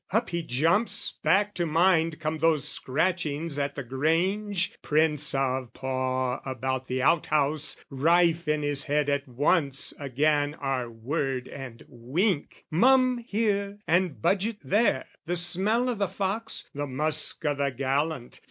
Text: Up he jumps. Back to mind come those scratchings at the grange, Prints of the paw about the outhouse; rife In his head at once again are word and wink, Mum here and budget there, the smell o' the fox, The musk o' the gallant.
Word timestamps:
Up 0.09 0.29
he 0.31 0.41
jumps. 0.41 1.11
Back 1.21 1.53
to 1.53 1.67
mind 1.67 2.19
come 2.19 2.39
those 2.39 2.67
scratchings 2.67 3.59
at 3.59 3.75
the 3.75 3.83
grange, 3.83 4.75
Prints 4.81 5.35
of 5.35 5.65
the 5.65 5.71
paw 5.79 6.41
about 6.43 6.87
the 6.87 7.03
outhouse; 7.03 7.77
rife 7.91 8.47
In 8.47 8.63
his 8.63 8.85
head 8.85 9.09
at 9.09 9.27
once 9.27 9.93
again 9.99 10.55
are 10.55 10.89
word 10.89 11.47
and 11.47 11.83
wink, 11.87 12.65
Mum 12.71 13.19
here 13.19 13.77
and 13.87 14.19
budget 14.19 14.57
there, 14.63 15.05
the 15.27 15.35
smell 15.35 15.87
o' 15.87 15.93
the 15.93 16.07
fox, 16.07 16.67
The 16.73 16.87
musk 16.87 17.45
o' 17.45 17.53
the 17.53 17.69
gallant. 17.69 18.39